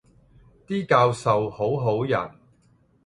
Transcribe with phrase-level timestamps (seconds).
[0.65, 2.31] 啲教授好好人